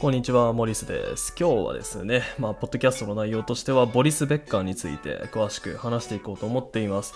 [0.00, 1.34] こんにちは、モリスです。
[1.38, 7.12] 今日はですね、まあ、ポッドキャストの内容としては、ボリス・ベッカーについて詳しく話していこうと思っています。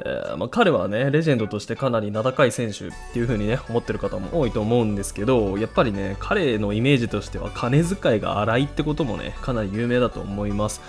[0.00, 10.82] えー、まあ、彼はね、レジェンドとしてかなり名高い選手っていう風にね、思ってる方も多いと思うんですけど、やっぱりね、彼のイメージとしては、金遣いが荒いってこともね、かなり有名だと思います。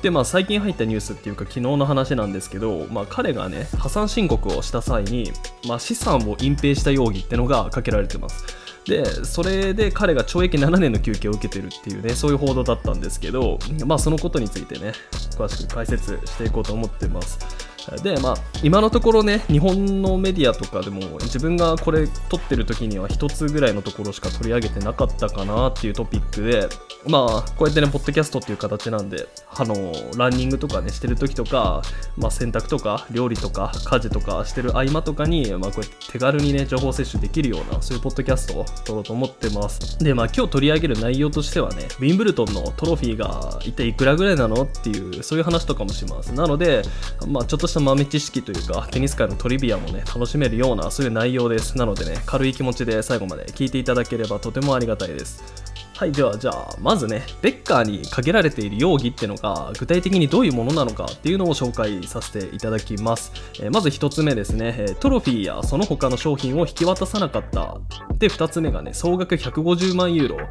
[0.00, 5.32] でまあ、最近入ったニュースっていうか昨日の話なんですけど、まあ、彼がね破産申告をした際に、
[5.66, 14.92] まあ、資産を隠蔽した容疑ってのがかけられてますでそれで彼が懲役7年の休憩を受けてるっていうねそういう報道だったんですけどまあそのことについてね
[15.36, 17.63] 詳しく解説していこうと思ってます。
[18.02, 26.68] でまあ今のところね日本のメディアとかでも自分がこれ撮ってる時には1つぐらいのところしか取り上げてなかったかなっていうトピックで
[27.06, 31.82] まあこうやってねポッドキャストっていう形なんであのランニングとかねしてる時とか、
[32.16, 39.98] まあ、洗濯とか料理とか家事とかしてる合間とかに、まあ、こうやって手軽にね情報摂取できるようなそういうポッドキャストを撮ろうと思ってます。
[39.98, 46.32] でまあ今日取り上げる内容としてはねウィンブルトンのトロフィーが一体いくらぐらいなのっていうそういう話とかもします。
[46.32, 46.82] なので
[47.26, 51.76] まあちょっとした豆知識というかテニス界のトリビアもね楽しめるようなそういう内容です。
[51.76, 55.73] なのでね軽い気持ちで最後まで聞いていただければとてもありがたいです。
[55.96, 63.30] はい、ではじゃあ、まずね、ベッカーにかけられている容疑ってのが、具体的にどういうものなのかっていうのを紹介させていただきます。
[63.60, 67.78] えー、まず1つ目ですね、トロフィーやその他の商品を引き渡さなかった。
[68.18, 70.48] で、2つ目がね、総額150万ユーロ。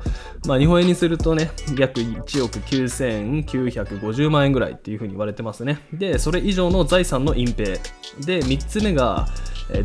[0.48, 5.82] まあ、日本円にするとね、約1億9950万円ぐらいっていうふうに言われてますね。
[5.92, 7.80] で、それ以上の財産の隠蔽。
[8.26, 9.28] で、3つ目が、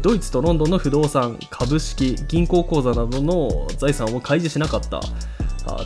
[0.03, 5.01] ドイツとロンドンの不動産、株式、銀行口座などの財産を開示しなかった。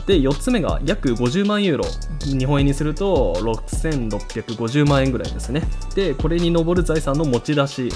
[0.05, 1.85] で4つ目が約50万ユーロ。
[2.21, 5.63] 日本円にすると6650万円ぐらいですね。
[5.95, 7.89] でこれに上る財産の持ち出し。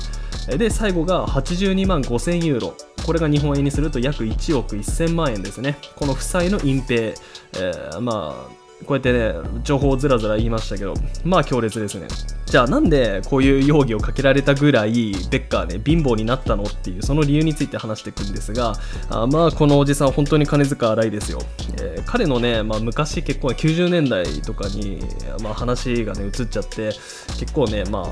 [0.57, 2.75] で最後が82万5000ユーロ。
[3.05, 5.77] これが日本円にすると約1億1000万円ですね。
[5.95, 7.15] この負債の隠蔽、
[7.57, 9.33] えー、まあこうやってね、
[9.63, 12.07] 情報をずらずら言いましたけど、まあ強烈ですね。
[12.45, 18.73] じゃあなんでこういう容疑をかけられたぐらい、ベッカーね、貧乏になったのっていう、その理由について話していくんですが、
[19.09, 21.39] あまあこのおじさん本当に金遣い荒いですよ。
[21.81, 24.99] えー、彼のね、まあ昔結構90年代とかに、
[25.41, 26.91] まあ話がね、移っちゃって、
[27.39, 28.11] 結構ね、ま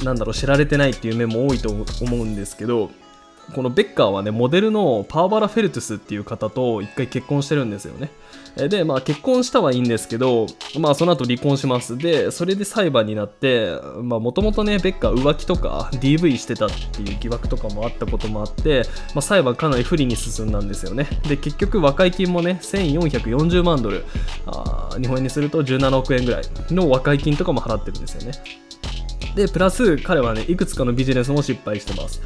[0.00, 1.84] あ、なんだろう、知られてないっていう面も多いと思
[2.16, 2.90] うんですけど、
[3.52, 8.10] このベッカーはね、モデルのパーバラ・フェルトゥスっていう方と一回結婚してるんですよね。
[8.56, 10.46] で、まあ結婚したはいいんですけど、
[10.78, 11.98] まあその後離婚します。
[11.98, 18.84] で、それで裁判になって、まあもともとね、ベッカー浮気とか DV してたっていう疑惑とかもあったこともあって、
[19.14, 21.08] まあ裁判かなり不利に進んだんですよね。
[21.28, 24.04] で、結局和解金もね、1440万ドル、
[24.46, 28.32] あ日本円にすると17億円ぐらいの和解金とかも払ってるんですよね。
[29.34, 32.22] で、プラス彼はね、いくつかのビジネスも失敗してます。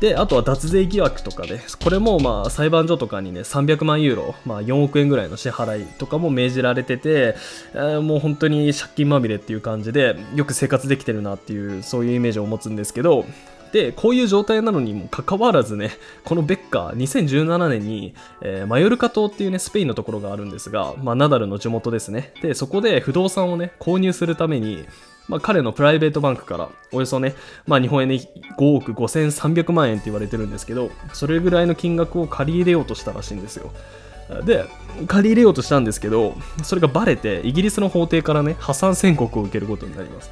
[0.00, 7.36] で、あとは脱税疑惑とかで、これもまあ裁判所とかにね、300万ユーロ、まあ4億円ぐらいの支払いとかも命じられてて、
[7.74, 13.26] もう本当に借金まみれっていう感じで、よく生活できてるなっていう、そういうイメージを持つんですけど、
[13.74, 15.90] で、こういう状態なのにもかかわらずね、
[16.24, 22.32] このベッカー、2017年に、えー、マヨルカ島っていうね、スペインのところがあるんですが、まあ、ナダルの地元ですね。
[22.40, 24.84] で、そこで不動産をね、購入するために、
[25.28, 27.34] まあ、彼のプライベートバンクからおよそね、
[27.66, 33.72] まあ、日本円で5億5300万円って言われてるんですけど、それぐらいの金額を借り入れようとしたらしいんですよ。
[34.44, 34.64] で、
[35.06, 40.30] 借り入れようとしたんですけど、それがバレて、イギリスの法廷からね、破産宣告を受けることになります。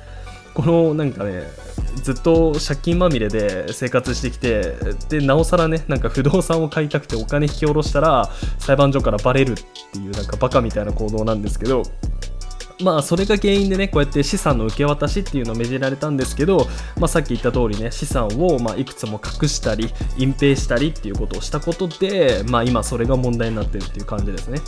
[0.54, 1.44] このなんかね、
[2.02, 4.74] ずっと借金まみれで生活してきて、
[5.08, 9.54] で、なおさらね、なんか不動産を買いたくてお金引き下ろしたら、裁判所からバレるっ
[9.92, 11.82] ていうなんかバカみたいな行動なんですけど、
[12.82, 16.66] まあそれが原因でねこうやって資産の受け渡しっていうのを命じられたんですけど、
[16.98, 24.60] まあ、さっき言った通りね資産をまいくつも隠したり隠蔽したりっていうことをしたことで、まあ、今それが問題になってるっていう感じですね。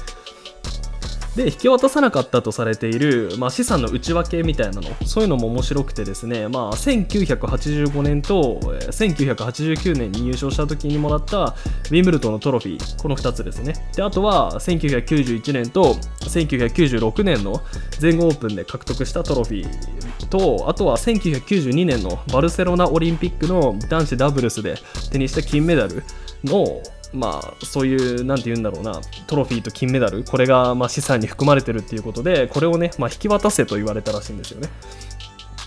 [1.37, 13.75] で、引き渡さなかったとされている、まあ、資産の内訳みたいなの、そういうのも面白くてですね、まあ、1985年と1989年に優勝した時にもらったウィンブルトンのトロフィー、この2つですね。
[13.97, 17.61] で、あとは1991年と1996年の
[17.99, 24.77] 全豪オープンで獲得したトロフィーと、あとは1992年のバルセロナオリンピックの男子ダブルスで
[25.11, 26.05] 手にした金メダル
[26.45, 26.81] の
[27.15, 34.69] まあ、そういう、なんて言うんだろうな、トロフィーと金メダル、これがまあ資産に含まれてるっていうことで、これをね、まあ、引き渡せと言われたらしいんですよね。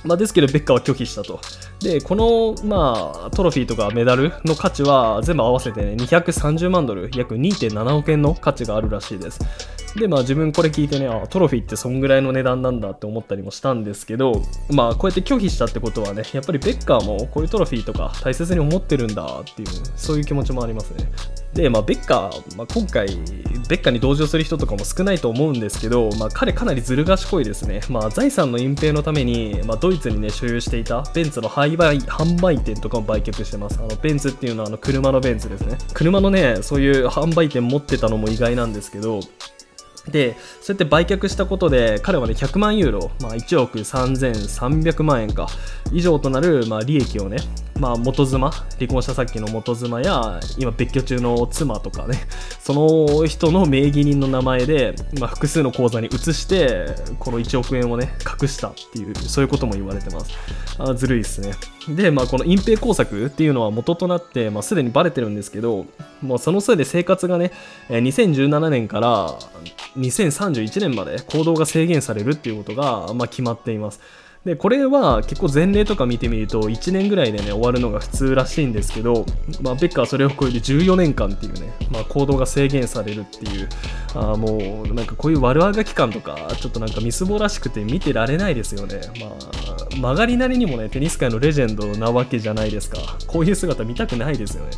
[0.04, 1.40] まあ、ですけど、ベッカーは拒否したと。
[1.80, 9.40] で、この、まあ、トロフィーとかメダルの価値は全部合わせてね、230万ドル、約2.7億円の価値があるらしいです。
[9.98, 21.10] で、まあ自分これ聞いてね、あ、トロフィーってそんぐらいの値段なんだって思ったりもしたんですけど、まあこうやって拒否したってことはね、やっぱりベッカーもこういうトロフィーとか大切に思ってるんだっていう、そういう気持ちもありますね。
[21.54, 23.08] で、まあベッカー、まあ、今回
[23.68, 33.80] ベッカーに同情する人とかも少ないと思うんですけど、まあ、彼かなりずる賢いですね、まあ、財産の隠蔽のために、まあ、ドイツにね所有していたベンツの販売販売店とかも売却してます。
[33.80, 35.78] あのベンツっていうのはあの車のベンツですね。
[35.94, 39.20] 車のねそういう販売店持ってたのも意外なんですけど
[40.12, 45.48] で、そうやって売却したことで、彼はね、100万ユーロ、まあ、1億3300万円か、
[45.92, 47.38] 以上となる、まあ、利益をね、
[47.80, 52.18] まあ、元妻、離婚したさっきの元妻や、今別居中の妻とかね、
[52.60, 56.88] その人の名義人の名前で、まあ、複数の口座に移して、
[57.20, 60.32] この1億円をね、隠したっていう、そういうことも言われてます。
[60.80, 61.54] あずるいっすね。
[61.90, 65.86] で、まあ、この隠蔽工作っていうのは元となって、まあ、すでにバレてるんですけど、
[66.22, 67.52] もうそのせいで生活がね、
[67.90, 69.40] 2017年から
[69.98, 74.00] 2031年まで行動が制限されるっていうことが、まあ、決まっています。
[74.46, 79.26] でこれは結構前例とか見てみると1年ぐらいでね終わるのが普通らしいんですけど、
[79.62, 83.70] まあ、ベッカーはそれを超える14年間っていうね、まあ、行動が制限されるっていう
[84.16, 93.00] あもうなんかこういう悪あがき感とかちょっとなんかみすぼらしくて見てられないですよね、まあ、曲がりなりにもねテニス界のレジェンドなわけじゃないですか。
[93.28, 94.72] こういう姿見たくないですよね。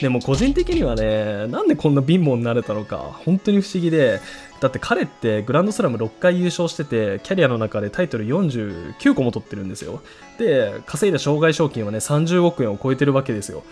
[0.00, 4.20] でも個人的にはねなんでこんな貧乏になれたのか本当に不思議で
[4.60, 10.02] だって彼ってグランドスラム6回優勝しててキャリアの中でタイトル49個も取ってるんですよ。
[10.38, 13.62] で稼いだ障害賞金はね30億円を超えてるわけですよ。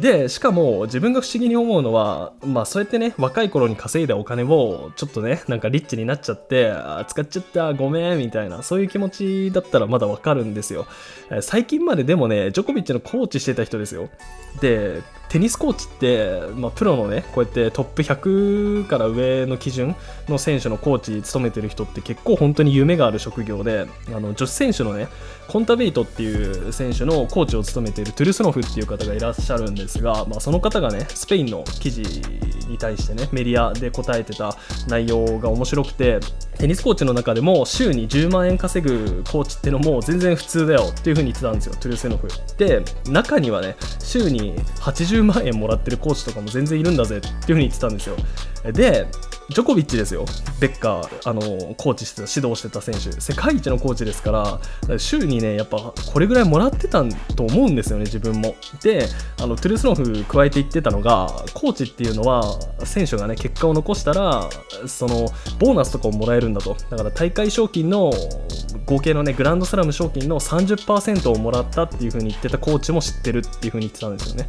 [0.00, 6.74] でしかも自分が不思議に思うのは、まあ、そうやってね若い頃に稼いだお金をちょっとねなんかリッチになっちゃって
[7.08, 10.86] 使っちゃったごめんみたいなそういう気持ちだったらまだわかるんですよ。
[11.40, 14.10] 最近まででもねジョコビッチのコーチしてた人ですよ。
[14.60, 15.00] で
[15.30, 19.96] テニスコーチって、まあ、プロのねこうやってトップ100から上の基準
[20.28, 25.08] の選手のコーチ務めてる人って結構本当に夢がある職業であの女子選手のね
[25.48, 32.02] コンタベイトっていう選手のコーチを務めているトゥルスノフっていう方がいらっしゃるんですが、まあ、その方がねスペインの記事
[32.68, 34.56] に対してねメディアで答えてた
[34.88, 36.20] 内容が面白くて
[36.58, 48.16] テニスコーチの中でも週に10万円稼ぐコーチってのも全然普通だよっていう風に言ってたんですよトゥルスノフで中にはね週に80万円もらってるコーチとかも全然いるんだぜっていう風に言ってたんですよ。
[48.72, 49.06] で
[49.52, 50.24] ジョコビッチですよ、
[50.60, 51.40] ベッカー、あの
[51.74, 57.04] コーチしてた、指導してた選手、世界一のコーチですから、週にね、やっぱこれぐらいもらってた
[57.36, 58.54] と思うんですよね、自分も。
[58.82, 59.06] で、
[59.40, 62.42] あのトゥルスノフ加えて言ってたのが、コーチっていうのは、
[62.84, 64.48] 選手がね、結果を残したら、
[64.86, 65.28] その
[65.58, 66.76] ボーナスとかをもらえるんだと。
[66.90, 68.12] だから大会賞金の
[68.86, 74.48] 合計のね、グランドスラム賞金の30%をもらったっていう風に言ってたコーチも知ってるっていう風に言ってたんですよね。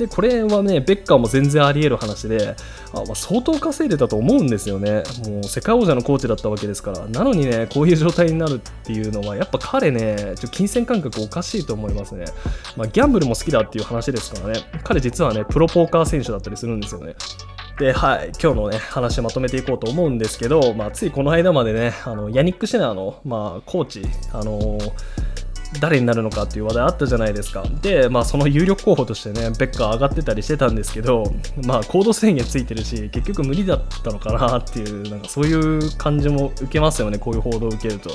[0.00, 2.56] でこれはねベッカーも全然あり得る話で
[2.94, 5.02] あ、まあ、相当稼いでたと思うんですよね。
[5.28, 7.06] もう世界王者のコーチだったわけですから。
[7.06, 12.24] なのにねこういう状態になるっていうのはやっぱ彼ねちょ金銭感覚おかしいと思いますね、
[12.78, 14.60] まあ、ギャンブルも好きだっていう話ですからね。
[14.84, 17.14] 彼実はねプロポーカー選手だったりするんですよね。
[17.78, 24.02] で、はい、今日のね、話まとめていこうと思うんですけど、まあ、ついこの間までね、あの、ヤニック・シナーの、まあ、コーチ、
[24.34, 24.92] あのー
[25.78, 27.64] 誰になるのかっていう話題あったじゃないですか。
[27.80, 31.32] で、まあ、その有力候補としてね、ベッカー上がってたりしてたんですけど、
[31.64, 38.10] まあ、行動制限ついてるし、結局無理だったのかなっていう、なんかそういう感じも受けますよね、こういう報道を受けると。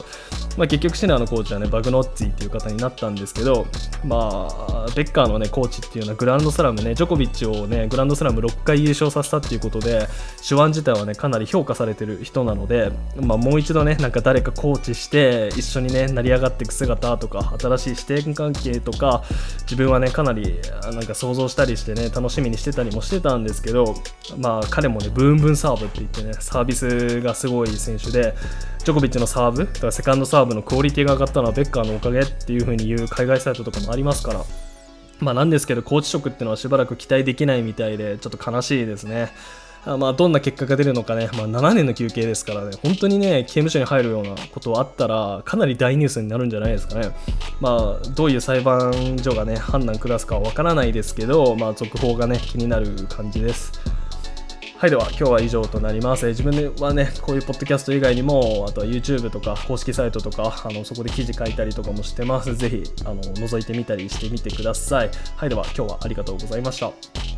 [0.58, 3.68] まあ、結局、シナーのコーチはね、バグノッツィっていう方になったんですけど、
[4.06, 10.08] まあ、ベッカーのね、コーチっていうのはグランドスラムね、ジョコビッチをね、グランドスラム6回優勝させたっていうことで、
[10.48, 19.24] 手腕自体はね、かなり評価されてる人なので、まあ、もう一度ね、なんか誰かコーチして、一緒にね、成り上がっていく姿とか、新しい視点関係とか
[19.62, 20.60] 自分はねかなり
[20.94, 23.96] なんか想像したりしてね楽しみにしてたりもしてたんですけど
[24.38, 28.34] まあ彼もねブンブンサーブって言ってねサービスがすごい選手で
[28.84, 34.46] ジョコビッチのサーブとかセカンドサーブのクオリティが上がったのはベッカーのおかげっていう風に言う海外サイトとかもありますから
[35.20, 39.32] まあなんですけどコーチ職っていうのはしばらく期待できないみたいでちょっと悲しいですね。
[39.86, 47.16] まあ、どんな結果が出るのかね、まあ、7年の休憩ですからね、本当にね、刑務所に入るようなことあったら、かなり大ニュースになるんじゃないですかね。
[47.60, 53.74] まあ、どういう裁判所がね、判断下すかはわからないですけど、まあ、続報がね、気になる感じです。
[54.78, 56.26] はい、では今日は以上となります。
[56.28, 62.56] 自分はね、こういうポッドキャスト以外にも、あとは YouTube とか公式サイトとか、あのそこで記事書いたりとかもしてます。
[62.56, 65.10] ぜひあの覗いてみたりしてみてください。
[65.38, 67.35] はい、では今日はありがとうございました。